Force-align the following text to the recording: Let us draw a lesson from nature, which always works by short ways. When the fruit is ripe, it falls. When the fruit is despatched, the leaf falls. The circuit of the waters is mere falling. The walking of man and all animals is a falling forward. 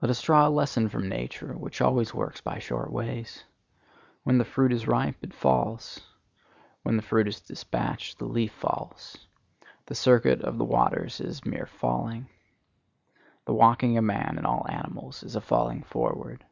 Let 0.00 0.10
us 0.12 0.22
draw 0.22 0.46
a 0.46 0.48
lesson 0.48 0.88
from 0.88 1.08
nature, 1.08 1.54
which 1.54 1.80
always 1.80 2.14
works 2.14 2.40
by 2.40 2.60
short 2.60 2.92
ways. 2.92 3.42
When 4.22 4.38
the 4.38 4.44
fruit 4.44 4.72
is 4.72 4.86
ripe, 4.86 5.16
it 5.22 5.34
falls. 5.34 6.02
When 6.84 6.94
the 6.94 7.02
fruit 7.02 7.26
is 7.26 7.40
despatched, 7.40 8.20
the 8.20 8.26
leaf 8.26 8.52
falls. 8.52 9.16
The 9.86 9.96
circuit 9.96 10.40
of 10.42 10.56
the 10.56 10.64
waters 10.64 11.18
is 11.20 11.44
mere 11.44 11.66
falling. 11.66 12.28
The 13.44 13.54
walking 13.54 13.98
of 13.98 14.04
man 14.04 14.34
and 14.36 14.46
all 14.46 14.66
animals 14.68 15.24
is 15.24 15.34
a 15.34 15.40
falling 15.40 15.82
forward. 15.82 16.44